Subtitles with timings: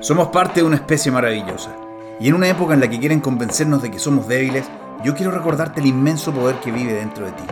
[0.00, 1.76] Somos parte de una especie maravillosa.
[2.18, 4.64] Y en una época en la que quieren convencernos de que somos débiles,
[5.04, 7.42] yo quiero recordarte el inmenso poder que vive dentro de ti.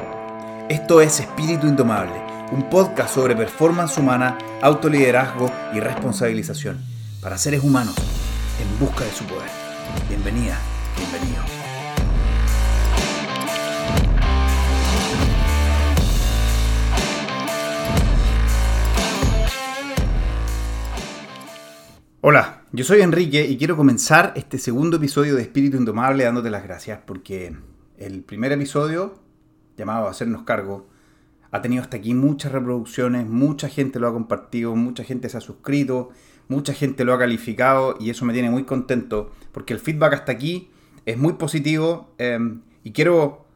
[0.71, 2.23] Esto es Espíritu Indomable,
[2.53, 6.83] un podcast sobre performance humana, autoliderazgo y responsabilización
[7.21, 7.96] para seres humanos
[8.62, 9.51] en busca de su poder.
[10.09, 10.59] Bienvenida,
[10.96, 11.57] bienvenido.
[22.31, 26.63] Hola, yo soy Enrique y quiero comenzar este segundo episodio de Espíritu Indomable dándote las
[26.63, 27.57] gracias porque
[27.96, 29.19] el primer episodio,
[29.79, 30.91] llamado Hacernos Cargo,
[31.50, 35.41] ha tenido hasta aquí muchas reproducciones, mucha gente lo ha compartido, mucha gente se ha
[35.41, 36.11] suscrito,
[36.48, 40.33] mucha gente lo ha calificado y eso me tiene muy contento porque el feedback hasta
[40.33, 40.70] aquí
[41.06, 43.47] es muy positivo em, y quiero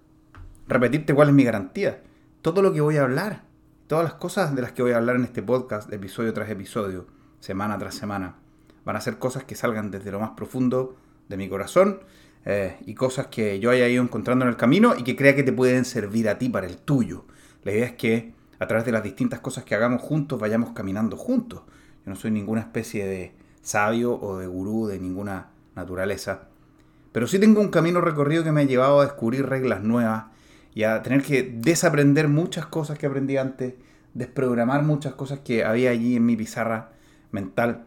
[0.66, 2.02] repetirte cuál es mi garantía.
[2.41, 3.45] Todo lo que voy a hablar,
[3.87, 7.07] todas las cosas de las que voy a hablar en este podcast, episodio tras episodio,
[7.39, 8.37] semana tras semana,
[8.85, 10.97] van a ser cosas que salgan desde lo más profundo
[11.29, 12.01] de mi corazón
[12.45, 15.43] eh, y cosas que yo haya ido encontrando en el camino y que crea que
[15.43, 17.24] te pueden servir a ti para el tuyo.
[17.63, 21.16] La idea es que a través de las distintas cosas que hagamos juntos vayamos caminando
[21.16, 21.63] juntos.
[22.05, 26.49] Yo no soy ninguna especie de sabio o de gurú de ninguna naturaleza,
[27.13, 30.24] pero sí tengo un camino recorrido que me ha llevado a descubrir reglas nuevas
[30.74, 33.74] y a tener que desaprender muchas cosas que aprendí antes,
[34.15, 36.93] desprogramar muchas cosas que había allí en mi pizarra
[37.30, 37.87] mental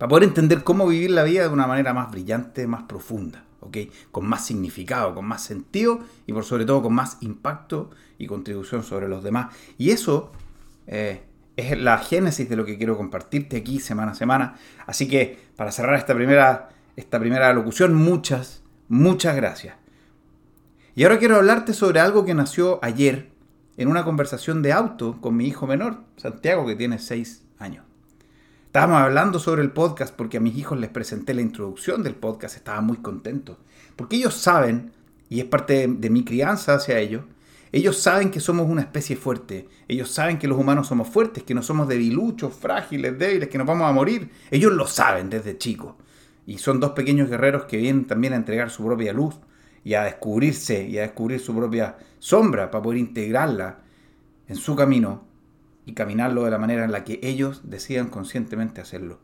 [0.00, 3.76] para poder entender cómo vivir la vida de una manera más brillante, más profunda, ¿ok?
[4.10, 8.82] Con más significado, con más sentido y por sobre todo con más impacto y contribución
[8.82, 9.54] sobre los demás.
[9.76, 10.32] Y eso
[10.86, 11.20] eh,
[11.54, 14.54] es la génesis de lo que quiero compartirte aquí semana a semana.
[14.86, 19.76] Así que para cerrar esta primera, esta primera locución, muchas, muchas gracias.
[20.94, 23.32] Y ahora quiero hablarte sobre algo que nació ayer
[23.76, 27.89] en una conversación de auto con mi hijo menor, Santiago, que tiene 6 años.
[28.70, 32.54] Estábamos hablando sobre el podcast porque a mis hijos les presenté la introducción del podcast,
[32.54, 33.56] estaban muy contentos.
[33.96, 34.92] Porque ellos saben,
[35.28, 37.24] y es parte de, mi crianza hacia ellos,
[37.72, 39.68] ellos saben que somos una especie fuerte.
[39.88, 43.66] Ellos saben que los humanos somos fuertes, que no somos debiluchos, frágiles, débiles, que nos
[43.66, 44.30] vamos a morir.
[44.52, 45.96] Ellos lo saben desde chicos.
[46.46, 49.34] Y son dos pequeños guerreros que vienen también a entregar su propia luz
[49.82, 53.80] y a descubrirse y a descubrir su propia sombra para poder integrarla
[54.46, 55.28] en su camino
[55.90, 59.18] y caminarlo de la manera en la que ellos decidan conscientemente hacerlo.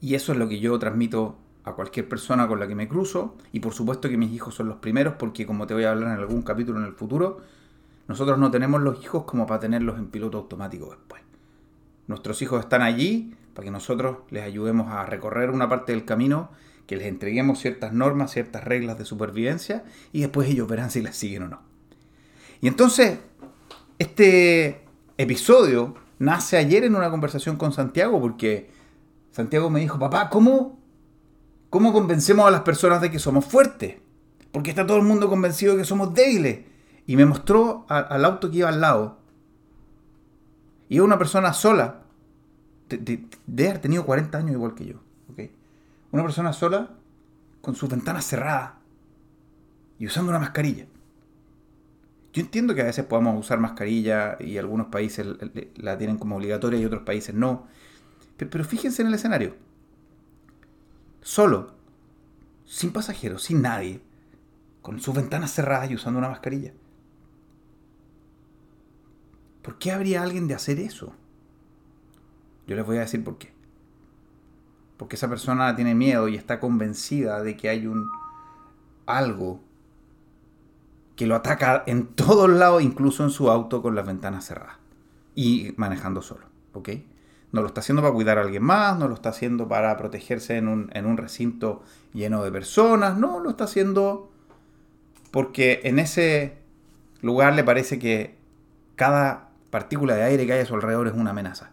[0.00, 3.36] Y eso es lo que yo transmito a cualquier persona con la que me cruzo
[3.50, 6.12] y por supuesto que mis hijos son los primeros porque como te voy a hablar
[6.14, 7.40] en algún capítulo en el futuro,
[8.06, 11.22] nosotros no tenemos los hijos como para tenerlos en piloto automático después.
[12.06, 16.50] Nuestros hijos están allí para que nosotros les ayudemos a recorrer una parte del camino,
[16.86, 19.82] que les entreguemos ciertas normas, ciertas reglas de supervivencia
[20.12, 21.62] y después ellos verán si las siguen o no.
[22.60, 23.18] Y entonces,
[23.98, 24.89] este
[25.22, 28.70] episodio nace ayer en una conversación con Santiago, porque
[29.30, 30.78] Santiago me dijo, papá, ¿cómo,
[31.68, 33.96] cómo convencemos a las personas de que somos fuertes?
[34.52, 36.60] Porque está todo el mundo convencido de que somos débiles.
[37.06, 39.18] Y me mostró al auto que iba al lado.
[40.88, 42.02] Y una persona sola,
[42.88, 43.28] de,
[43.68, 44.96] haber tenido 40 años igual que yo.
[46.12, 46.90] Una persona sola
[47.60, 48.72] con sus ventanas cerradas
[49.98, 50.86] y usando una mascarilla.
[52.32, 55.26] Yo entiendo que a veces podamos usar mascarilla y algunos países
[55.76, 57.66] la tienen como obligatoria y otros países no.
[58.36, 59.56] Pero, fíjense en el escenario.
[61.20, 61.74] Solo,
[62.64, 64.00] sin pasajeros, sin nadie,
[64.80, 66.72] con sus ventanas cerradas y usando una mascarilla.
[69.62, 71.12] ¿Por qué habría alguien de hacer eso?
[72.66, 73.52] Yo les voy a decir por qué.
[74.96, 78.06] Porque esa persona tiene miedo y está convencida de que hay un
[79.06, 79.60] algo
[81.20, 84.76] que lo ataca en todos lados, incluso en su auto con las ventanas cerradas
[85.34, 86.88] y manejando solo, ¿ok?
[87.52, 90.56] No lo está haciendo para cuidar a alguien más, no lo está haciendo para protegerse
[90.56, 91.82] en un, en un recinto
[92.14, 94.30] lleno de personas, no, lo está haciendo
[95.30, 96.56] porque en ese
[97.20, 98.38] lugar le parece que
[98.96, 101.72] cada partícula de aire que hay a su alrededor es una amenaza.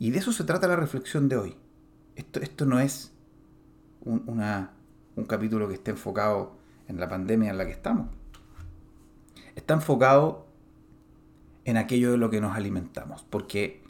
[0.00, 1.56] Y de eso se trata la reflexión de hoy.
[2.16, 3.12] Esto, esto no es
[4.00, 4.72] una,
[5.18, 6.52] un capítulo que esté enfocado
[6.86, 8.08] en la pandemia en la que estamos.
[9.56, 10.46] Está enfocado
[11.64, 13.82] en aquello de lo que nos alimentamos, porque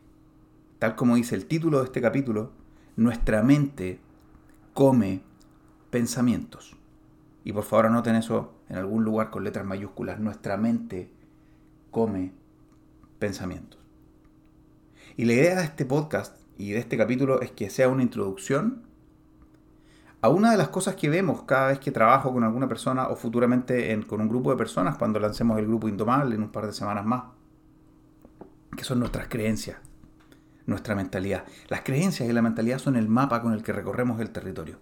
[0.78, 2.50] tal como dice el título de este capítulo,
[2.96, 4.00] nuestra mente
[4.72, 5.20] come
[5.90, 6.76] pensamientos.
[7.44, 10.18] Y por favor anoten eso en algún lugar con letras mayúsculas.
[10.18, 11.10] Nuestra mente
[11.90, 12.32] come
[13.18, 13.78] pensamientos.
[15.16, 18.87] Y la idea de este podcast y de este capítulo es que sea una introducción
[20.20, 23.16] a una de las cosas que vemos cada vez que trabajo con alguna persona o
[23.16, 26.72] futuramente con un grupo de personas cuando lancemos el grupo Indomable en un par de
[26.72, 27.24] semanas más,
[28.76, 29.78] que son nuestras creencias.
[30.66, 31.44] nuestra mentalidad.
[31.68, 34.78] Las creencias y la mentalidad son el mapa con el que recorremos el territorio.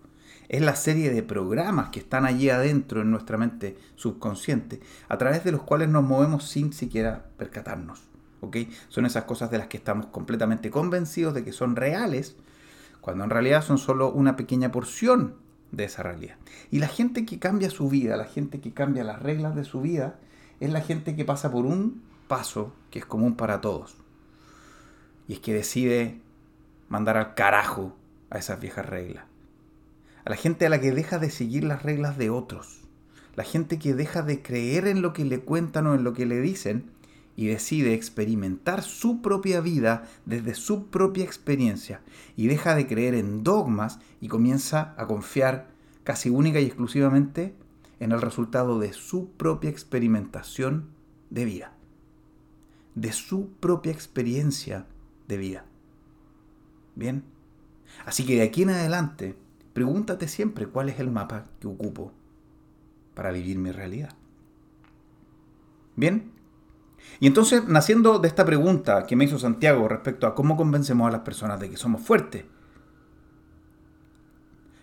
[0.48, 5.44] Es la serie de programas que están allí adentro en nuestra mente subconsciente, a través
[5.44, 8.02] de los cuales nos movemos sin siquiera percatarnos.
[8.88, 12.36] Son esas cosas de las que estamos completamente convencidos de que son reales,
[13.06, 15.36] cuando en realidad son solo una pequeña porción
[15.70, 16.34] de esa realidad.
[16.72, 19.80] Y la gente que cambia su vida, la gente que cambia las reglas de su
[19.80, 20.18] vida,
[20.58, 23.94] es la gente que pasa por un paso que es común para todos.
[25.28, 26.20] Y es que decide
[26.88, 27.96] mandar al carajo
[28.28, 29.24] a esas viejas reglas.
[30.24, 32.80] A la gente a la que deja de seguir las reglas de otros.
[33.36, 36.26] La gente que deja de creer en lo que le cuentan o en lo que
[36.26, 36.90] le dicen
[37.36, 42.00] y decide experimentar su propia vida desde su propia experiencia
[42.36, 45.68] y deja de creer en dogmas y comienza a confiar
[46.02, 47.54] casi única y exclusivamente
[48.00, 50.88] en el resultado de su propia experimentación
[51.30, 51.72] de vida,
[52.94, 54.86] de su propia experiencia
[55.28, 55.64] de vida.
[56.94, 57.24] Bien,
[58.06, 59.36] así que de aquí en adelante,
[59.74, 62.12] pregúntate siempre cuál es el mapa que ocupo
[63.14, 64.14] para vivir mi realidad.
[65.96, 66.30] Bien,
[67.18, 71.12] y entonces, naciendo de esta pregunta que me hizo Santiago respecto a cómo convencemos a
[71.12, 72.44] las personas de que somos fuertes,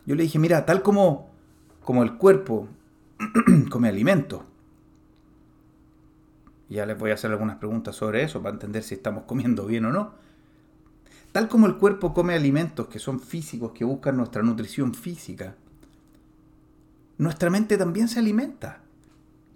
[0.05, 1.29] yo le dije, mira, tal como,
[1.81, 2.67] como el cuerpo
[3.69, 4.45] come alimento,
[6.69, 9.85] ya les voy a hacer algunas preguntas sobre eso para entender si estamos comiendo bien
[9.85, 10.13] o no.
[11.31, 15.55] Tal como el cuerpo come alimentos que son físicos, que buscan nuestra nutrición física,
[17.17, 18.81] nuestra mente también se alimenta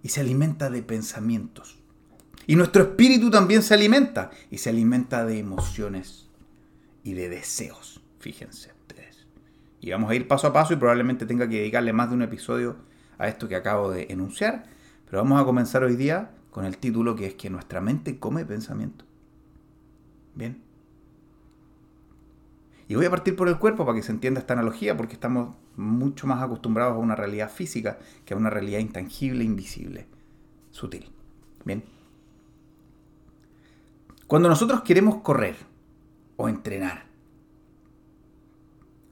[0.03, 1.79] y se alimenta de pensamientos.
[2.47, 6.29] Y nuestro espíritu también se alimenta y se alimenta de emociones
[7.03, 9.27] y de deseos, fíjense ustedes.
[9.81, 12.21] Y vamos a ir paso a paso y probablemente tenga que dedicarle más de un
[12.21, 12.77] episodio
[13.17, 14.63] a esto que acabo de enunciar,
[15.05, 18.45] pero vamos a comenzar hoy día con el título que es que nuestra mente come
[18.45, 19.03] pensamiento.
[20.33, 20.61] Bien.
[22.87, 25.53] Y voy a partir por el cuerpo para que se entienda esta analogía, porque estamos
[25.75, 30.07] mucho más acostumbrados a una realidad física que a una realidad intangible, invisible,
[30.71, 31.11] sutil.
[31.65, 31.96] Bien.
[34.27, 35.55] Cuando nosotros queremos correr
[36.35, 37.05] o entrenar,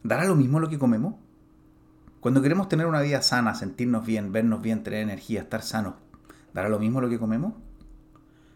[0.04, 1.16] ¿dará lo mismo lo que comemos?
[2.20, 5.94] Cuando queremos tener una vida sana, sentirnos bien, vernos bien, tener energía, estar sanos,
[6.54, 7.54] ¿dará lo mismo lo que comemos?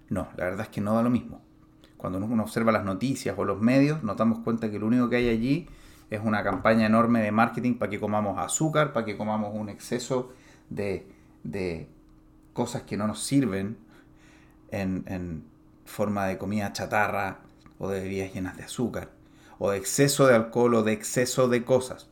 [0.09, 1.41] No, la verdad es que no da lo mismo.
[1.95, 5.15] Cuando uno observa las noticias o los medios, nos damos cuenta que lo único que
[5.15, 5.69] hay allí
[6.09, 10.33] es una campaña enorme de marketing para que comamos azúcar, para que comamos un exceso
[10.69, 11.07] de,
[12.51, 13.77] cosas que no nos sirven
[14.71, 15.45] en
[15.89, 17.39] forma de comida chatarra
[17.77, 19.09] o de bebidas llenas de azúcar,
[19.57, 22.09] o de exceso de alcohol o de exceso de cosas.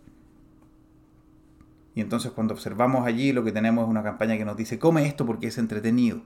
[1.95, 5.07] Y entonces cuando observamos allí lo que tenemos es una campaña que nos dice, come
[5.07, 6.21] esto porque es entretenido.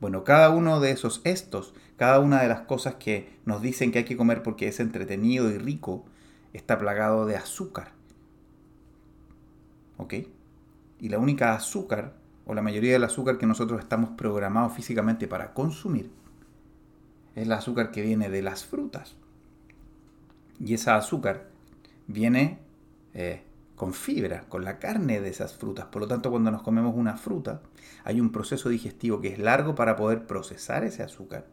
[0.00, 3.98] Bueno, cada uno de esos estos, cada una de las cosas que nos dicen que
[4.00, 6.04] hay que comer porque es entretenido y rico,
[6.52, 7.92] está plagado de azúcar.
[9.96, 10.14] ¿Ok?
[11.00, 12.14] Y la única azúcar,
[12.44, 16.10] o la mayoría del azúcar que nosotros estamos programados físicamente para consumir,
[17.36, 19.14] es el azúcar que viene de las frutas.
[20.58, 21.50] Y esa azúcar
[22.06, 22.58] viene
[23.12, 23.42] eh,
[23.76, 25.84] con fibra, con la carne de esas frutas.
[25.84, 27.60] Por lo tanto, cuando nos comemos una fruta,
[28.04, 31.46] hay un proceso digestivo que es largo para poder procesar ese azúcar,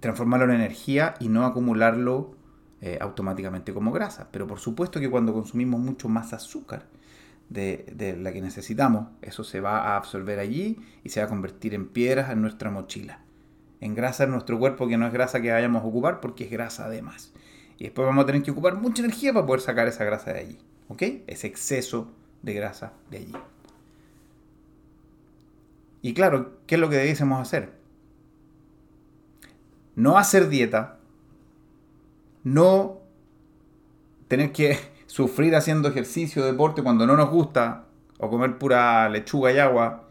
[0.00, 2.34] transformarlo en energía y no acumularlo
[2.80, 4.28] eh, automáticamente como grasa.
[4.30, 6.86] Pero por supuesto que cuando consumimos mucho más azúcar
[7.50, 11.28] de, de la que necesitamos, eso se va a absorber allí y se va a
[11.28, 13.23] convertir en piedras en nuestra mochila
[13.84, 16.50] en grasa en nuestro cuerpo que no es grasa que vayamos a ocupar porque es
[16.50, 17.34] grasa además.
[17.76, 20.40] Y después vamos a tener que ocupar mucha energía para poder sacar esa grasa de
[20.40, 20.58] allí.
[20.88, 21.02] ¿Ok?
[21.26, 22.10] Ese exceso
[22.40, 23.32] de grasa de allí.
[26.00, 27.74] Y claro, ¿qué es lo que debiésemos hacer?
[29.96, 30.96] No hacer dieta,
[32.42, 33.00] no
[34.28, 37.84] tener que sufrir haciendo ejercicio, deporte cuando no nos gusta,
[38.18, 40.03] o comer pura lechuga y agua,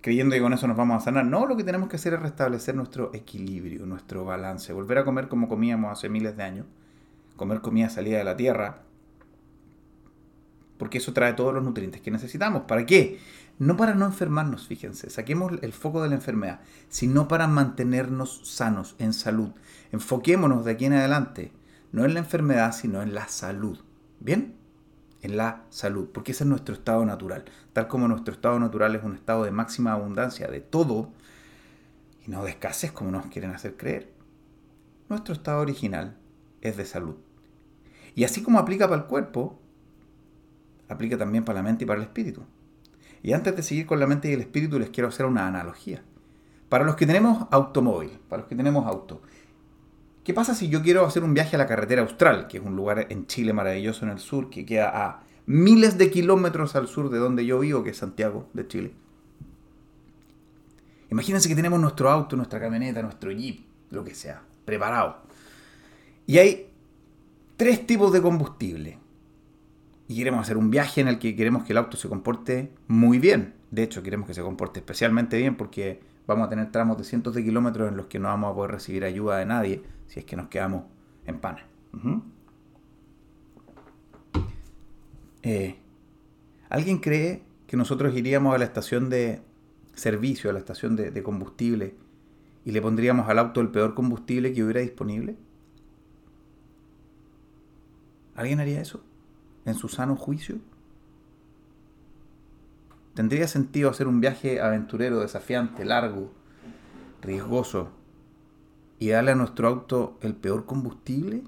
[0.00, 1.26] creyendo que con eso nos vamos a sanar.
[1.26, 5.28] No, lo que tenemos que hacer es restablecer nuestro equilibrio, nuestro balance, volver a comer
[5.28, 6.66] como comíamos hace miles de años,
[7.36, 8.82] comer comida salida de la tierra,
[10.78, 12.62] porque eso trae todos los nutrientes que necesitamos.
[12.62, 13.18] ¿Para qué?
[13.58, 18.96] No para no enfermarnos, fíjense, saquemos el foco de la enfermedad, sino para mantenernos sanos,
[18.98, 19.50] en salud.
[19.92, 21.52] Enfoquémonos de aquí en adelante,
[21.92, 23.78] no en la enfermedad, sino en la salud.
[24.20, 24.59] ¿Bien?
[25.22, 27.44] En la salud, porque ese es nuestro estado natural.
[27.72, 31.10] Tal como nuestro estado natural es un estado de máxima abundancia de todo
[32.26, 34.12] y no de escasez como nos quieren hacer creer,
[35.08, 36.16] nuestro estado original
[36.60, 37.16] es de salud.
[38.14, 39.58] Y así como aplica para el cuerpo,
[40.88, 42.44] aplica también para la mente y para el espíritu.
[43.22, 46.02] Y antes de seguir con la mente y el espíritu, les quiero hacer una analogía.
[46.68, 49.22] Para los que tenemos automóvil, para los que tenemos auto,
[50.24, 52.76] ¿Qué pasa si yo quiero hacer un viaje a la carretera austral, que es un
[52.76, 57.10] lugar en Chile maravilloso en el sur, que queda a miles de kilómetros al sur
[57.10, 58.92] de donde yo vivo, que es Santiago de Chile?
[61.10, 65.22] Imagínense que tenemos nuestro auto, nuestra camioneta, nuestro jeep, lo que sea, preparado.
[66.26, 66.70] Y hay
[67.56, 68.98] tres tipos de combustible.
[70.06, 73.18] Y queremos hacer un viaje en el que queremos que el auto se comporte muy
[73.18, 73.54] bien.
[73.70, 77.34] De hecho, queremos que se comporte especialmente bien porque vamos a tener tramos de cientos
[77.34, 80.26] de kilómetros en los que no vamos a poder recibir ayuda de nadie si es
[80.26, 80.84] que nos quedamos
[81.26, 81.66] en pana.
[85.42, 85.76] Eh,
[86.68, 89.42] ¿Alguien cree que nosotros iríamos a la estación de
[89.94, 91.94] servicio, a la estación de, combustible,
[92.64, 95.36] y le pondríamos al auto el peor combustible que hubiera disponible?
[98.34, 99.02] ¿Alguien haría eso?
[99.64, 100.58] ¿En su sano juicio?
[103.20, 106.32] ¿Tendría sentido hacer un viaje aventurero, desafiante, largo,
[107.20, 107.90] riesgoso,
[108.98, 111.42] y darle a nuestro auto el peor combustible?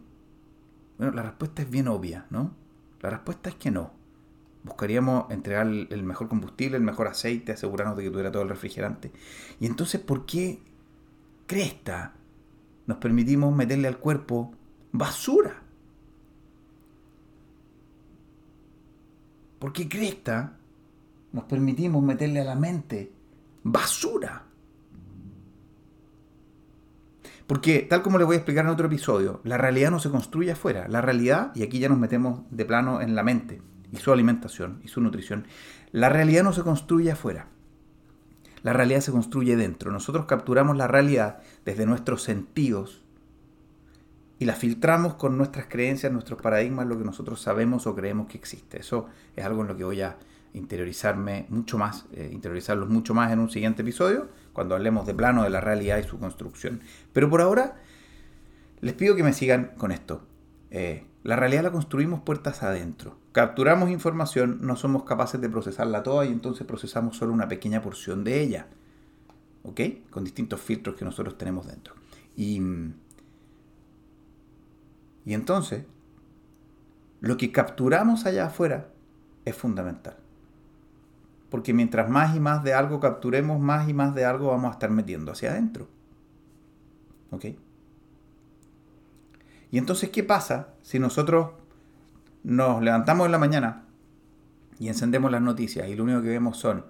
[0.98, 2.54] Bueno, la respuesta es bien obvia, ¿no?
[3.00, 3.90] La respuesta es que no.
[4.64, 9.10] Buscaríamos entregar el mejor combustible, el mejor aceite, asegurarnos de que tuviera todo el refrigerante.
[9.58, 10.60] Y entonces, ¿por qué
[11.46, 12.12] cresta
[12.86, 14.52] nos permitimos meterle al cuerpo
[14.92, 15.62] basura?
[19.58, 20.58] ¿Por qué cresta
[21.32, 23.12] nos permitimos meterle a la mente
[23.62, 24.44] basura?
[27.46, 30.52] Porque, tal como les voy a explicar en otro episodio, la realidad no se construye
[30.52, 30.86] afuera.
[30.88, 33.60] La realidad, y aquí ya nos metemos de plano en la mente
[33.92, 35.46] y su alimentación y su nutrición,
[35.90, 37.48] la realidad no se construye afuera.
[38.62, 39.90] La realidad se construye dentro.
[39.90, 43.02] Nosotros capturamos la realidad desde nuestros sentidos
[44.38, 48.38] y la filtramos con nuestras creencias, nuestros paradigmas, lo que nosotros sabemos o creemos que
[48.38, 48.80] existe.
[48.80, 50.16] Eso es algo en lo que voy a
[50.54, 55.44] interiorizarme mucho más, eh, interiorizarlos mucho más en un siguiente episodio, cuando hablemos de plano
[55.44, 56.80] de la realidad y su construcción.
[57.12, 57.76] Pero por ahora,
[58.80, 60.22] les pido que me sigan con esto.
[60.70, 63.16] Eh, la realidad la construimos puertas adentro.
[63.32, 68.24] Capturamos información, no somos capaces de procesarla toda y entonces procesamos solo una pequeña porción
[68.24, 68.66] de ella.
[69.62, 69.80] ¿Ok?
[70.10, 71.94] Con distintos filtros que nosotros tenemos dentro.
[72.36, 72.60] Y,
[75.24, 75.84] y entonces,
[77.20, 78.88] lo que capturamos allá afuera
[79.44, 80.16] es fundamental.
[81.52, 84.72] Porque mientras más y más de algo capturemos, más y más de algo vamos a
[84.72, 85.86] estar metiendo hacia adentro.
[87.30, 87.44] ¿Ok?
[89.70, 91.50] Y entonces, ¿qué pasa si nosotros
[92.42, 93.84] nos levantamos en la mañana
[94.78, 96.86] y encendemos las noticias y lo único que vemos son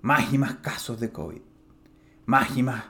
[0.00, 1.42] más y más casos de COVID?
[2.24, 2.84] Más y más.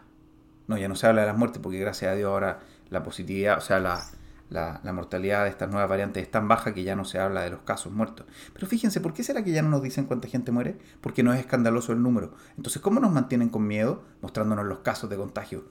[0.68, 3.58] No, ya no se habla de las muertes porque gracias a Dios ahora la positividad,
[3.58, 4.00] o sea, la,
[4.54, 7.50] la, mortalidad de estas nuevas variantes es tan baja que ya no se habla de
[7.50, 8.26] los casos muertos.
[8.52, 10.78] Pero fíjense, ¿por qué será que ya no nos dicen cuánta gente muere?
[11.00, 12.34] Porque no es escandaloso el número.
[12.56, 15.64] Entonces, ¿cómo nos mantienen con miedo mostrándonos los casos de contagio?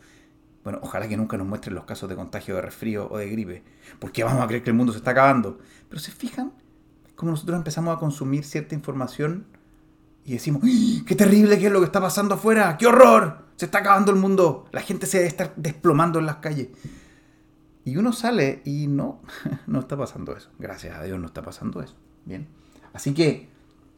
[0.63, 3.63] Bueno, ojalá que nunca nos muestren los casos de contagio de resfrío o de gripe,
[3.99, 5.59] porque vamos a creer que el mundo se está acabando.
[5.89, 6.51] Pero se fijan
[7.15, 9.45] cómo nosotros empezamos a consumir cierta información
[10.25, 10.61] y decimos,
[11.05, 12.77] ¡qué terrible que es lo que está pasando afuera!
[12.77, 13.45] ¡Qué horror!
[13.55, 14.65] Se está acabando el mundo.
[14.71, 16.69] La gente se debe estar desplomando en las calles.
[17.85, 19.21] Y uno sale y no,
[19.67, 20.49] no está pasando eso.
[20.59, 21.95] Gracias a Dios no está pasando eso.
[22.25, 22.47] Bien.
[22.93, 23.49] Así que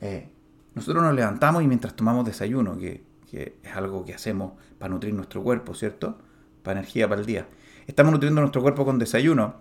[0.02, 0.30] eh,
[0.74, 5.14] nosotros nos levantamos y mientras tomamos desayuno, que, que, es algo que hacemos para nutrir
[5.14, 6.18] nuestro cuerpo, ¿cierto?
[6.64, 7.48] Para energía para el día.
[7.88, 9.56] Estamos nutriendo nuestro cuerpo con desayuno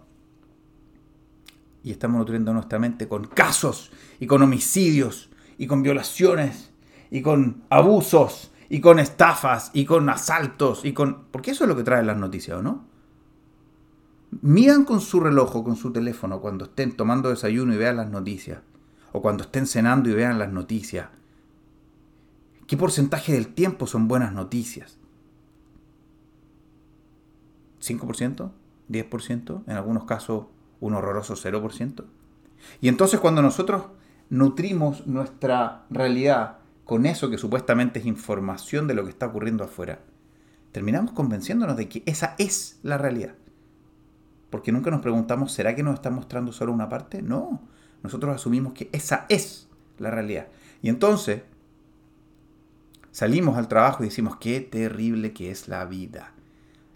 [1.82, 5.28] y estamos nutriendo nuestra mente con casos y con homicidios
[5.58, 6.70] y con violaciones
[7.10, 11.26] y con abusos y con estafas y con asaltos y con...
[11.30, 12.93] Porque eso es lo que traen las noticias, ¿o no?
[14.42, 18.10] Miran con su reloj o con su teléfono cuando estén tomando desayuno y vean las
[18.10, 18.60] noticias,
[19.12, 21.08] o cuando estén cenando y vean las noticias.
[22.66, 24.98] ¿Qué porcentaje del tiempo son buenas noticias?
[27.80, 28.50] ¿5%?
[28.88, 29.62] ¿10%?
[29.66, 30.46] En algunos casos
[30.80, 32.04] un horroroso 0%.
[32.80, 33.84] Y entonces cuando nosotros
[34.30, 40.00] nutrimos nuestra realidad con eso que supuestamente es información de lo que está ocurriendo afuera,
[40.72, 43.34] terminamos convenciéndonos de que esa es la realidad.
[44.54, 47.20] Porque nunca nos preguntamos, ¿será que nos está mostrando solo una parte?
[47.20, 47.60] No,
[48.04, 49.68] nosotros asumimos que esa es
[49.98, 50.46] la realidad.
[50.80, 51.42] Y entonces
[53.10, 56.34] salimos al trabajo y decimos, qué terrible que es la vida.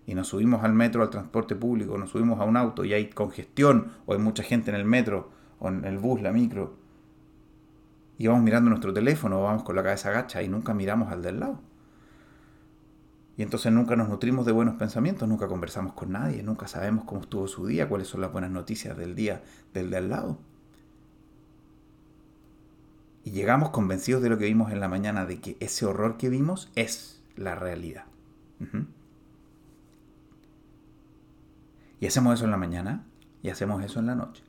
[0.07, 3.11] Y nos subimos al metro, al transporte público, nos subimos a un auto y hay
[3.11, 6.77] congestión o hay mucha gente en el metro o en el bus, la micro.
[8.19, 11.41] Y vamos mirando nuestro teléfono, vamos con la cabeza agacha y nunca miramos al del
[11.41, 11.61] lado.
[13.39, 17.21] Y entonces nunca nos nutrimos de buenos pensamientos, nunca conversamos con nadie, nunca sabemos cómo
[17.21, 20.39] estuvo su día, cuáles son las buenas noticias del día del de al lado.
[23.23, 26.29] Y llegamos convencidos de lo que vimos en la mañana, de que ese horror que
[26.29, 28.07] vimos es la realidad.
[32.01, 33.07] Y hacemos eso en la mañana
[33.45, 34.43] y hacemos eso en la noche.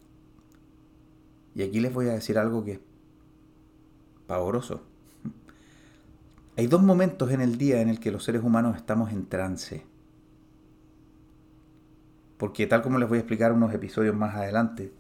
[1.54, 2.80] Y aquí les voy a decir algo que es
[4.26, 4.82] pavoroso.
[6.60, 9.86] Hay dos momentos en el día en el que los seres humanos estamos en trance.
[12.38, 14.92] Porque tal como les voy a explicar unos episodios más adelante,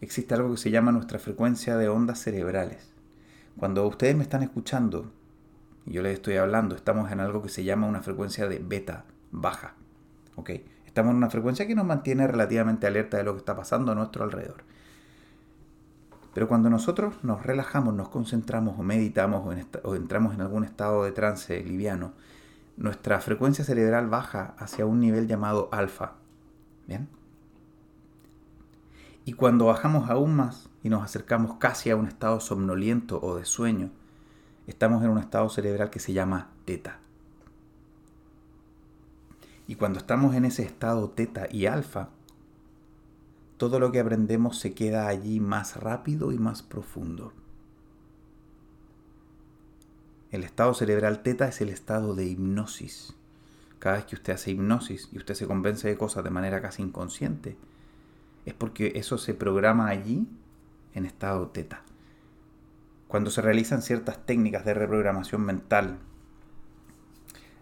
[0.00, 2.92] existe algo que se llama nuestra frecuencia de ondas cerebrales.
[3.56, 5.10] Cuando ustedes me están escuchando
[5.84, 9.04] y yo les estoy hablando, estamos en algo que se llama una frecuencia de beta
[9.32, 9.74] baja.
[10.36, 10.50] ¿ok?
[10.86, 13.96] Estamos en una frecuencia que nos mantiene relativamente alerta de lo que está pasando a
[13.96, 14.62] nuestro alrededor.
[16.34, 19.46] Pero cuando nosotros nos relajamos, nos concentramos o meditamos
[19.84, 22.12] o, entramos en algún estado de trance liviano,
[22.76, 26.14] nuestra frecuencia cerebral baja hacia un nivel llamado alfa.
[26.86, 27.08] ¿Bien?
[29.24, 33.44] Y cuando bajamos aún más y nos acercamos casi a un estado somnoliento o de
[33.44, 33.90] sueño,
[34.66, 36.98] estamos en un estado cerebral que se llama teta.
[39.68, 42.08] Y cuando estamos en ese estado teta y alfa,
[43.62, 47.32] todo lo que aprendemos se queda allí más rápido y más profundo.
[50.32, 53.14] El estado cerebral teta es el estado de hipnosis.
[53.78, 56.82] Cada vez que usted hace hipnosis y usted se convence de cosas de manera casi
[56.82, 57.56] inconsciente,
[58.46, 60.26] es porque eso se programa allí
[60.94, 61.84] en estado teta.
[63.06, 66.00] Cuando se realizan ciertas técnicas de reprogramación mental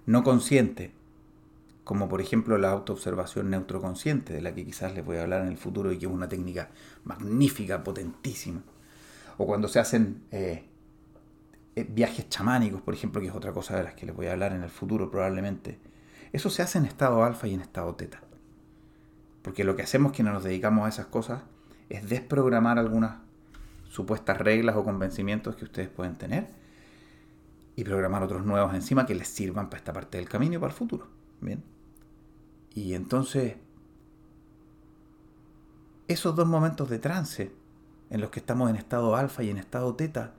[0.07, 0.95] no consciente,
[1.91, 5.49] como por ejemplo la autoobservación neutroconsciente, de la que quizás les voy a hablar en
[5.49, 6.69] el futuro y que es una técnica
[7.03, 8.63] magnífica, potentísima,
[9.39, 10.69] o cuando se hacen eh,
[11.75, 14.35] eh, viajes chamánicos, por ejemplo, que es otra cosa de las que les voy a
[14.35, 15.81] hablar en el futuro probablemente,
[16.33, 18.21] eso se hace en estado alfa y en estado teta.
[19.43, 21.43] Porque lo que hacemos quienes nos dedicamos a esas cosas
[21.89, 23.17] es desprogramar algunas
[23.89, 26.51] supuestas reglas o convencimientos que ustedes pueden tener
[27.75, 30.71] y programar otros nuevos encima que les sirvan para esta parte del camino y para
[30.71, 31.09] el futuro.
[31.41, 31.80] Bien.
[32.75, 33.57] Y entonces,
[36.09, 37.53] esos dos momentos de trance
[38.11, 40.35] en los que estamos en estado alfa y en estado teta,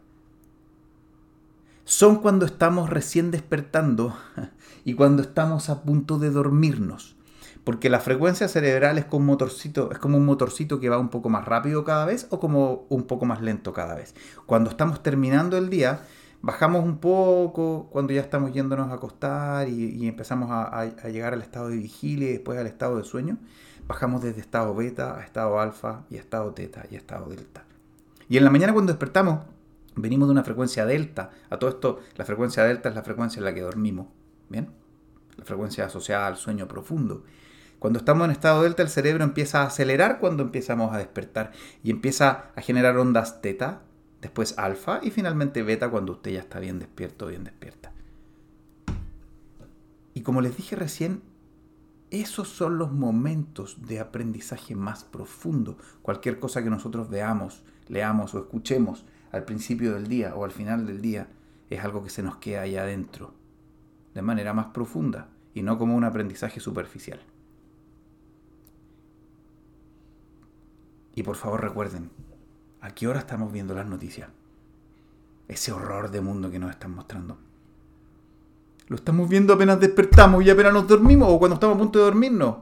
[1.86, 4.16] son cuando estamos recién despertando
[4.86, 7.16] y cuando estamos a punto de dormirnos.
[7.64, 11.10] Porque la frecuencia cerebral es como un motorcito, es como un motorcito que va un
[11.10, 14.16] poco más rápido cada vez o como un poco más lento cada vez.
[14.46, 16.02] Cuando estamos terminando el día,
[16.42, 21.70] bajamos un poco cuando ya estamos yéndonos a acostar y, empezamos a, llegar al estado
[21.70, 23.38] de vigilia y después al estado de sueño.
[23.88, 27.66] Bajamos desde estado beta a estado alfa y a estado teta y estado delta.
[28.30, 29.46] Y en la mañana cuando despertamos,
[29.96, 31.32] venimos de una frecuencia delta.
[31.50, 34.08] A todo esto, la frecuencia delta es la frecuencia en la que dormimos.
[34.50, 34.70] ¿Bien?
[35.38, 37.24] La frecuencia asociada al sueño profundo.
[37.80, 41.52] Cuando estamos en estado delta, el cerebro empieza a acelerar cuando empezamos a despertar
[41.84, 43.82] y empieza a generar ondas teta,
[44.22, 47.92] después alfa y finalmente beta cuando usted ya está bien despierto, bien despierta.
[50.14, 51.24] Y como les dije recién,
[52.12, 55.78] esos son los momentos de aprendizaje más profundo.
[56.02, 60.86] Cualquier cosa que nosotros veamos, leamos o escuchemos al principio del día o al final
[60.86, 61.28] del día
[61.70, 63.34] es algo que se nos queda ahí adentro,
[64.14, 67.22] de manera más profunda y no como un aprendizaje superficial.
[71.16, 72.10] Y por favor recuerden,
[72.82, 74.30] ¿a qué hora estamos viendo las noticias?
[75.48, 77.38] Ese horror de mundo que nos están mostrando.
[78.88, 82.06] Lo estamos viendo apenas despertamos y apenas nos dormimos o cuando estamos a punto de
[82.06, 82.58] dormirnos.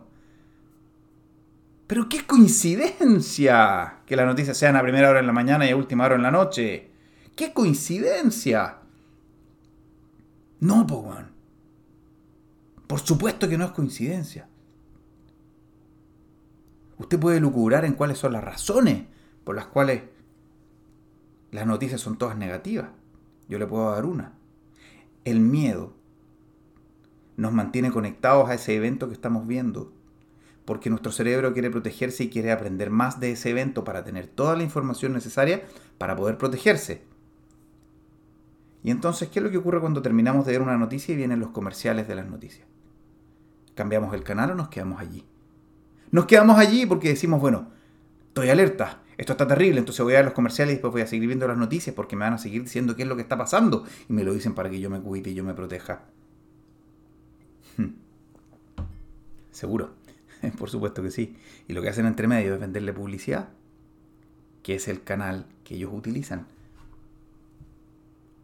[1.88, 5.76] Pero qué coincidencia que las noticias sean a primera hora en la mañana y a
[5.76, 6.92] última hora en la noche.
[7.36, 8.78] ¡Qué coincidencia!
[10.60, 11.32] No, Powan.
[12.86, 14.48] Por supuesto que no es coincidencia.
[16.98, 19.06] Usted puede lucubrar en cuáles son las razones
[19.50, 20.04] por las cuales
[21.50, 22.90] las noticias son todas negativas.
[23.48, 24.34] Yo le puedo dar una.
[25.26, 25.96] El miedo
[27.36, 29.92] nos mantiene conectados a ese evento que estamos viendo,
[30.66, 34.56] porque nuestro cerebro quiere protegerse y quiere aprender más de ese evento para tener toda
[34.56, 35.64] la información necesaria
[35.98, 37.02] para poder protegerse.
[38.84, 41.40] Y entonces, ¿qué es lo que ocurre cuando terminamos de ver una noticia y vienen
[41.40, 42.68] los comerciales de las noticias?
[43.74, 45.26] ¿Cambiamos el canal o nos quedamos allí?
[46.12, 47.70] Nos quedamos allí porque decimos, bueno,
[48.28, 51.08] estoy alerta, esto está terrible, entonces voy a ver los comerciales y después voy a
[51.08, 53.38] seguir viendo las noticias porque me van a seguir diciendo qué es lo que está
[53.38, 56.04] pasando y me lo dicen para que yo me cuide y yo me proteja.
[59.52, 59.90] Seguro,
[60.58, 61.36] por supuesto que sí.
[61.68, 63.50] Y lo que hacen entre medio es venderle publicidad,
[64.64, 66.48] que es el canal que ellos utilizan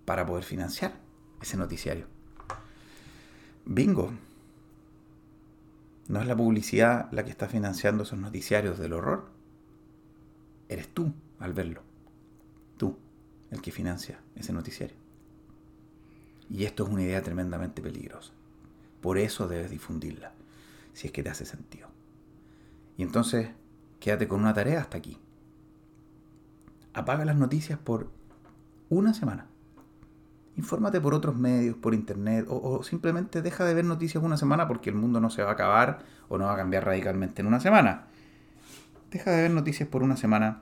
[0.03, 0.95] para poder financiar
[1.41, 2.05] ese noticiario.
[3.63, 4.11] Bingo.
[6.09, 9.34] No es la publicidad la que está financiando esos noticiarios del horror.
[10.69, 11.81] Eres tú al verlo.
[12.77, 12.97] Tú,
[13.51, 14.97] el que financia ese noticiario.
[16.49, 18.31] Y esto es una idea tremendamente peligrosa.
[19.01, 20.31] Por eso debes difundirla,
[20.93, 21.89] si es que te hace sentido.
[22.97, 23.49] Y entonces
[23.99, 25.17] quédate con una tarea hasta aquí.
[26.93, 28.09] Apaga las noticias por
[28.89, 29.47] una semana.
[30.57, 34.89] Infórmate por otros medios, por internet, o, simplemente deja de ver noticias una semana porque
[34.89, 35.99] el mundo no se va a acabar
[36.29, 38.07] o no va a cambiar radicalmente en una semana.
[39.15, 40.61] Deja de ver noticias por una semana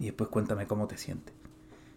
[0.00, 1.34] y después cuéntame cómo te sientes.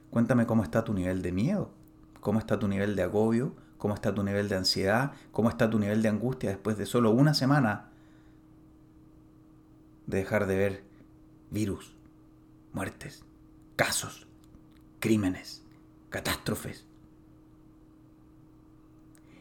[0.10, 1.72] Cuéntame cómo está tu nivel de miedo,
[2.20, 5.80] cómo está tu nivel de agobio, cómo está tu nivel de ansiedad, cómo está tu
[5.80, 7.86] nivel de angustia después de solo una semana
[10.08, 10.84] de dejar de ver
[11.52, 11.96] virus,
[12.74, 13.24] muertes,
[13.78, 14.28] casos,
[15.00, 15.64] crímenes,
[16.10, 16.86] catástrofes.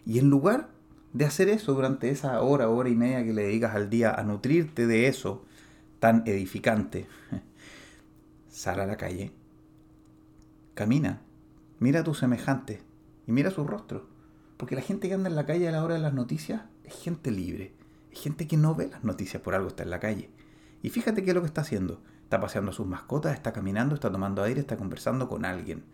[0.07, 0.71] Y en lugar
[1.13, 4.23] de hacer eso durante esa hora, hora y media que le dedicas al día a
[4.23, 5.45] nutrirte de eso
[6.01, 7.07] tan edificante,
[8.49, 9.33] sal a la calle,
[10.75, 11.21] camina,
[11.79, 12.81] mira a tus semejantes
[13.27, 14.09] y mira su rostro.
[14.57, 16.95] Porque la gente que anda en la calle a la hora de las noticias es
[16.95, 17.73] gente libre,
[18.11, 20.31] es gente que no ve las noticias por algo está en la calle.
[20.83, 22.03] Y fíjate qué es lo que está haciendo.
[22.25, 25.85] Está paseando a sus mascotas, está caminando, está tomando aire, está conversando con alguien.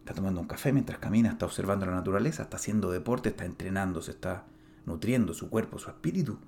[0.00, 4.02] Está tomando un café mientras camina, está observando la naturaleza, está haciendo deporte, está entrenando,
[4.02, 4.44] se está
[4.86, 6.38] nutriendo su cuerpo, su espíritu.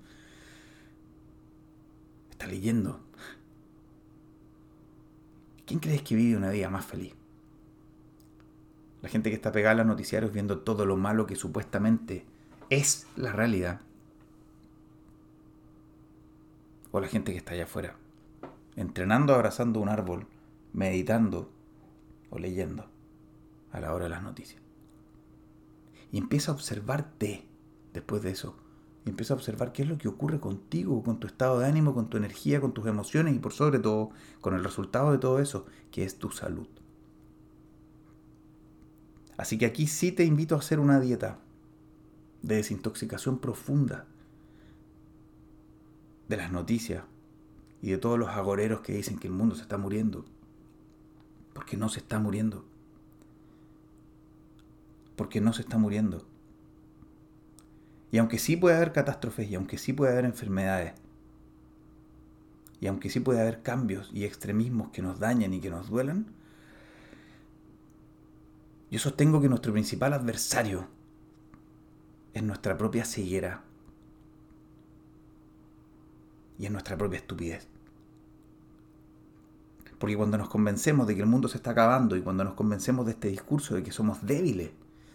[2.47, 3.01] Leyendo.
[5.67, 7.15] ¿Quién crees que vive una vida más feliz?
[9.01, 12.25] La gente que está pegada a los noticiarios viendo todo lo malo que supuestamente
[12.71, 13.81] es la realidad.
[16.91, 17.97] O la gente que está allá afuera,
[18.77, 20.27] entrenando, abrazando un árbol,
[20.73, 21.51] meditando
[22.31, 22.87] o leyendo
[23.73, 24.63] a la hora de las noticias.
[26.13, 27.47] Y empieza a observarte
[27.93, 28.57] después de eso.
[29.05, 31.95] Y empieza a observar qué es lo que ocurre contigo, con tu estado de ánimo,
[31.95, 34.11] con tu energía, con tus emociones y por sobre todo
[34.41, 36.69] con el resultado de todo eso, que es tu salud.
[39.37, 41.38] Así que aquí sí te invito a hacer una dieta
[42.43, 44.07] de desintoxicación profunda
[46.29, 47.05] de las noticias
[47.81, 50.25] y de todos los agoreros que dicen que el mundo se está muriendo.
[51.53, 52.65] Porque no se está muriendo.
[55.17, 56.25] Porque no se está muriendo.
[58.12, 60.92] Y aunque sí puede haber catástrofes, y aunque sí puede haber enfermedades,
[62.79, 66.27] y aunque sí puede haber cambios y extremismos que nos dañan y que nos duelan,
[68.90, 70.87] yo sostengo que nuestro principal adversario
[72.35, 73.62] es nuestra propia ceguera
[76.59, 77.66] y es nuestra propia estupidez.
[79.98, 83.07] Porque cuando nos convencemos de que el mundo se está acabando y cuando nos convencemos
[83.07, 84.72] de este discurso de que somos débiles,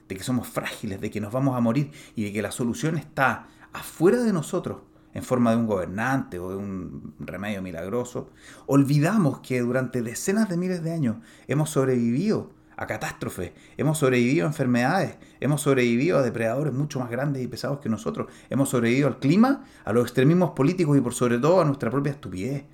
[0.08, 2.98] de que somos frágiles, de que nos vamos a morir y de que la solución
[2.98, 4.78] está afuera de nosotros,
[5.14, 8.30] en forma de un gobernante o de un remedio milagroso,
[8.68, 11.18] olvidamos que durante decenas de miles de años
[11.48, 17.44] hemos sobrevivido a catástrofes, hemos sobrevivido a enfermedades, hemos sobrevivido a depredadores mucho más grandes
[17.44, 21.40] y pesados que nosotros, hemos sobrevivido al clima, a los extremismos políticos y por sobre
[21.40, 22.66] todo a nuestra propia estupidez.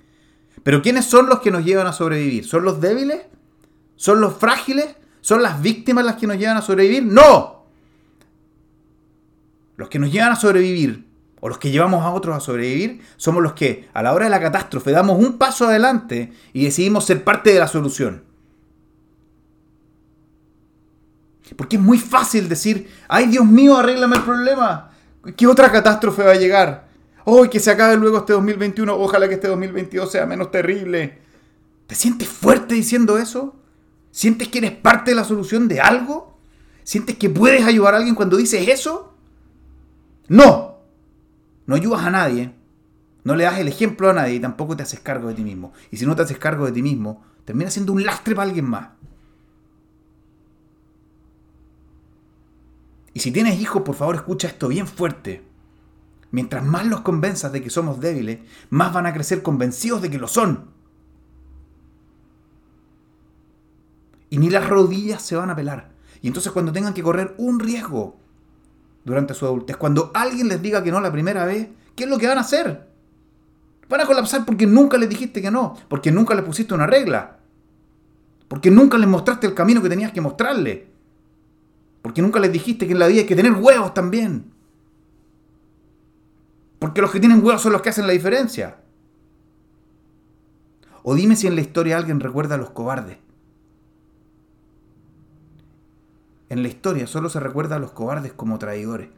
[0.62, 2.44] Pero ¿quiénes son los que nos llevan a sobrevivir?
[2.44, 3.22] ¿Son los débiles?
[3.96, 4.96] ¿Son los frágiles?
[5.24, 7.02] ¿Son las víctimas las que nos llevan a sobrevivir?
[7.02, 7.64] No.
[9.76, 11.08] Los que nos llevan a sobrevivir
[11.40, 14.30] o los que llevamos a otros a sobrevivir somos los que a la hora de
[14.30, 18.22] la catástrofe damos un paso adelante y decidimos ser parte de la solución.
[21.56, 24.90] Porque es muy fácil decir, ay Dios mío, arréglame el problema.
[25.38, 26.88] ¿Qué otra catástrofe va a llegar?
[27.24, 28.94] ¡Oh, que se acabe luego este 2021!
[28.94, 31.18] Ojalá que este 2022 sea menos terrible.
[31.86, 33.56] ¿Te sientes fuerte diciendo eso?
[34.14, 36.38] ¿Sientes que eres parte de la solución de algo?
[36.84, 39.12] ¿Sientes que puedes ayudar a alguien cuando dices eso?
[40.28, 40.76] No.
[41.66, 42.54] No ayudas a nadie.
[43.24, 45.72] No le das el ejemplo a nadie y tampoco te haces cargo de ti mismo.
[45.90, 48.66] Y si no te haces cargo de ti mismo, terminas siendo un lastre para alguien
[48.66, 48.90] más.
[53.14, 55.42] Y si tienes hijos, por favor escucha esto bien fuerte.
[56.30, 58.38] Mientras más los convenzas de que somos débiles,
[58.70, 60.73] más van a crecer convencidos de que lo son.
[64.30, 65.90] Y ni las rodillas se van a pelar.
[66.20, 68.16] Y entonces cuando tengan que correr un riesgo
[69.04, 72.18] durante su adultez, cuando alguien les diga que no la primera vez, ¿qué es lo
[72.18, 72.88] que van a hacer?
[73.88, 77.38] Van a colapsar porque nunca les dijiste que no, porque nunca les pusiste una regla,
[78.48, 80.94] porque nunca les mostraste el camino que tenías que mostrarle.
[82.02, 84.52] Porque nunca les dijiste que en la vida hay que tener huevos también.
[86.78, 88.76] Porque los que tienen huevos son los que hacen la diferencia.
[91.02, 93.23] O dime si en la historia alguien recuerda a los cobardes.
[96.48, 99.08] En la historia solo se recuerda a los cobardes como traidores.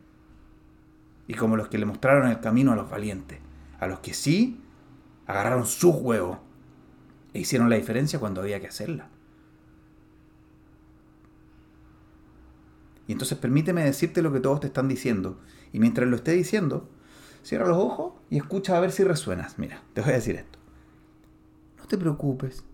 [1.28, 3.38] Y como los que le mostraron el camino a los valientes.
[3.80, 4.60] A los que sí
[5.26, 6.38] agarraron sus huevos
[7.34, 9.08] e hicieron la diferencia cuando había que hacerla.
[13.08, 15.38] Y entonces permíteme decirte lo que todos te están diciendo.
[15.72, 16.88] Y mientras lo esté diciendo,
[17.42, 19.58] cierra los ojos y escucha a ver si resuenas.
[19.58, 20.58] Mira, te voy a decir esto.
[21.78, 22.64] No te preocupes.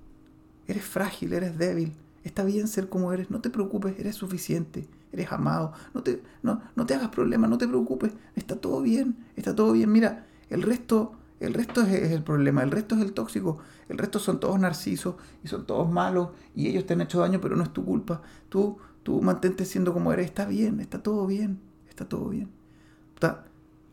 [0.66, 1.94] Eres frágil, eres débil.
[2.24, 3.30] Está bien ser como eres.
[3.30, 4.88] No te preocupes, eres suficiente.
[5.12, 5.72] Eres amado.
[5.94, 8.12] No te, no, no te hagas problemas, no te preocupes.
[8.36, 9.90] Está todo bien, está todo bien.
[9.90, 13.58] Mira, el resto, el resto es, el problema, el resto es el tóxico.
[13.88, 17.40] El resto son todos narcisos y son todos malos y ellos te han hecho daño,
[17.40, 18.22] pero no es tu culpa.
[18.48, 20.26] Tú, tú mantente siendo como eres.
[20.26, 22.50] Está bien, está todo bien, está todo bien.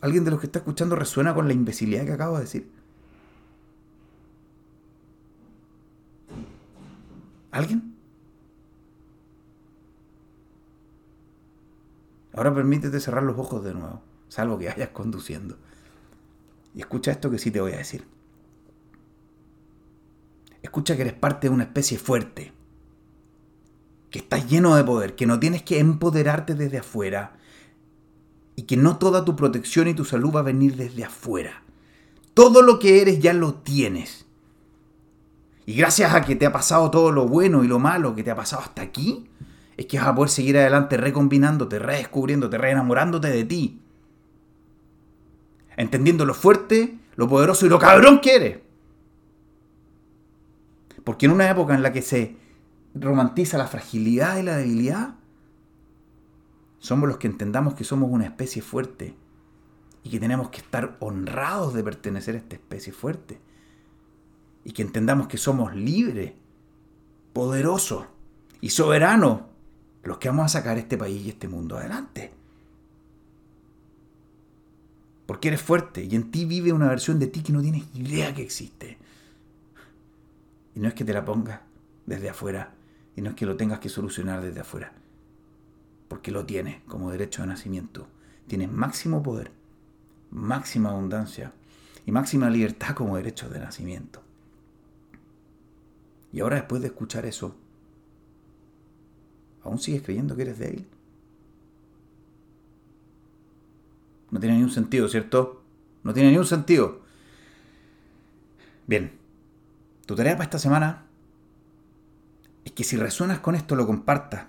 [0.01, 2.71] ¿Alguien de los que está escuchando resuena con la imbecilidad que acabo de decir?
[7.51, 7.88] ¿Alguien?
[12.33, 15.57] Ahora permítete cerrar los ojos de nuevo, salvo que vayas conduciendo.
[16.75, 18.05] Y escucha esto que sí te voy a decir.
[20.61, 22.51] Escucha que eres parte de una especie fuerte,
[24.11, 27.37] que estás lleno de poder, que no tienes que empoderarte desde afuera
[28.55, 31.63] y que no toda tu protección y tu salud va a venir desde afuera.
[32.33, 34.25] Todo lo que eres ya lo tienes.
[35.65, 38.31] Y gracias a que te ha pasado todo lo bueno y lo malo que te
[38.31, 39.28] ha pasado hasta aquí,
[39.79, 43.81] es que vas a poder seguir adelante recombinándote, redescubriéndote, reenamorándote de ti.
[45.77, 48.59] Entendiendo lo fuerte, lo poderoso y lo cabrón que eres.
[51.05, 52.35] Porque en una época en la que se
[52.93, 55.15] romantiza la fragilidad y la debilidad,
[56.79, 59.15] somos los que entendamos que somos una especie fuerte
[60.03, 63.39] y que tenemos que estar honrados de pertenecer a esta especie fuerte
[64.65, 66.33] y que entendamos que somos libres,
[67.31, 68.07] poderosos
[68.59, 69.43] y soberanos
[70.03, 72.31] los que vamos a sacar este país y este mundo adelante.
[75.25, 78.33] Porque eres fuerte y en ti vive una versión de ti que no tienes idea
[78.33, 78.97] que existe.
[80.75, 81.61] Y no es que te la pongas
[82.05, 82.73] desde afuera
[83.15, 84.93] y no es que lo tengas que solucionar desde afuera.
[86.07, 88.07] Porque lo tienes como derecho de nacimiento.
[88.47, 89.51] Tienes máximo poder,
[90.31, 91.53] máxima abundancia
[92.05, 94.23] y máxima libertad como derecho de nacimiento.
[96.31, 97.55] Y ahora después de escuchar eso,
[99.69, 100.87] ¿aún sigues creyendo que eres débil?
[104.31, 105.63] No tiene ningún sentido, ¿cierto?
[106.03, 107.01] No tiene ningún sentido.
[108.87, 109.11] Bien,
[110.05, 111.05] tu tarea para esta semana
[112.65, 114.47] es que si resuenas con esto lo compartas,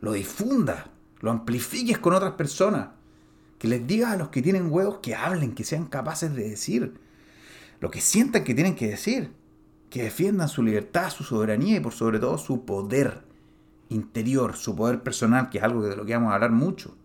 [0.00, 0.86] lo difundas,
[1.20, 2.88] lo amplifiques con otras personas,
[3.58, 6.94] que les digas a los que tienen huevos que hablen, que sean capaces de decir
[7.80, 9.32] lo que sientan que tienen que decir
[9.90, 13.22] que defiendan su libertad, su soberanía y por sobre todo su poder
[13.88, 16.96] interior, su poder personal, que es algo de lo que vamos a hablar mucho,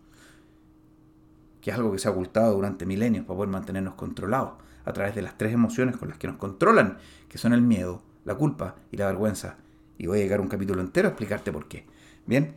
[1.60, 5.14] que es algo que se ha ocultado durante milenios para poder mantenernos controlados a través
[5.14, 8.76] de las tres emociones con las que nos controlan, que son el miedo, la culpa
[8.90, 9.56] y la vergüenza.
[9.98, 11.86] Y voy a llegar un capítulo entero a explicarte por qué.
[12.26, 12.54] Bien.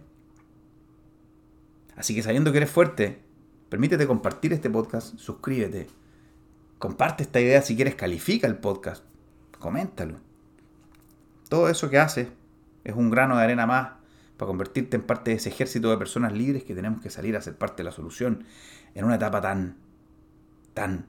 [1.96, 3.22] Así que sabiendo que eres fuerte,
[3.70, 5.88] permítete compartir este podcast, suscríbete,
[6.80, 9.04] comparte esta idea si quieres, califica el podcast
[9.66, 10.20] coméntalo.
[11.50, 12.28] Todo eso que haces
[12.84, 13.94] es un grano de arena más
[14.38, 17.42] para convertirte en parte de ese ejército de personas libres que tenemos que salir a
[17.42, 18.46] ser parte de la solución
[18.94, 19.78] en una etapa tan,
[20.74, 21.06] tan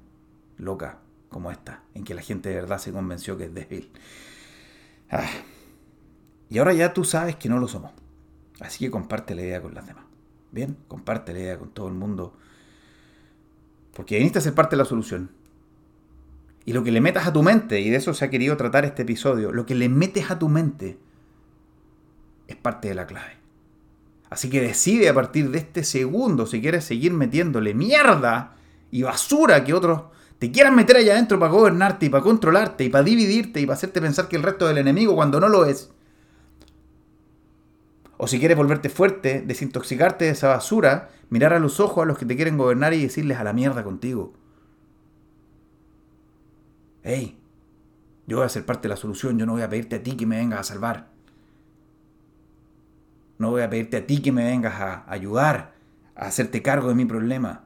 [0.58, 3.90] loca como esta, en que la gente de verdad se convenció que es débil.
[5.10, 5.28] Ah.
[6.48, 7.92] Y ahora ya tú sabes que no lo somos.
[8.60, 10.04] Así que comparte la idea con las demás.
[10.52, 12.36] Bien, comparte la idea con todo el mundo.
[13.94, 15.30] Porque viniste a ser parte de la solución.
[16.64, 18.84] Y lo que le metas a tu mente, y de eso se ha querido tratar
[18.84, 20.98] este episodio, lo que le metes a tu mente
[22.48, 23.36] es parte de la clave.
[24.30, 28.56] Así que decide a partir de este segundo si quieres seguir metiéndole mierda
[28.90, 30.02] y basura que otros
[30.38, 33.76] te quieran meter allá adentro para gobernarte y para controlarte y para dividirte y para
[33.76, 35.90] hacerte pensar que el resto del enemigo cuando no lo es.
[38.18, 42.18] O si quieres volverte fuerte, desintoxicarte de esa basura, mirar a los ojos a los
[42.18, 44.32] que te quieren gobernar y decirles a la mierda contigo
[47.06, 47.38] hey,
[48.26, 50.16] yo voy a ser parte de la solución, yo no voy a pedirte a ti
[50.16, 51.08] que me vengas a salvar.
[53.38, 55.74] No voy a pedirte a ti que me vengas a ayudar,
[56.14, 57.64] a hacerte cargo de mi problema.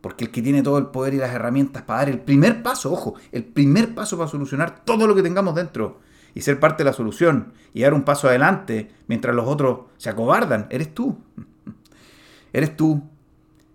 [0.00, 2.92] Porque el que tiene todo el poder y las herramientas para dar el primer paso,
[2.92, 6.00] ojo, el primer paso para solucionar todo lo que tengamos dentro
[6.34, 10.10] y ser parte de la solución y dar un paso adelante mientras los otros se
[10.10, 11.18] acobardan, eres tú.
[12.52, 13.02] Eres tú.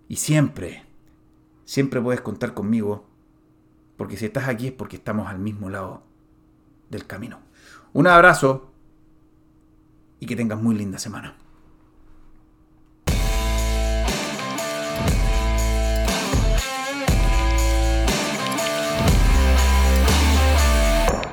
[0.08, 0.86] Y siempre,
[1.66, 3.08] siempre puedes contar conmigo
[3.98, 6.04] porque si estás aquí es porque estamos al mismo lado
[6.90, 7.40] del camino.
[7.94, 8.72] Un abrazo
[10.20, 11.36] y que tengas muy linda semana.